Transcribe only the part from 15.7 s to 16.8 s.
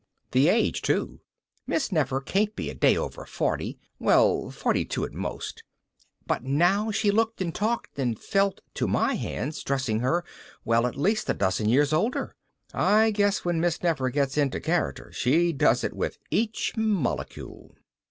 it with each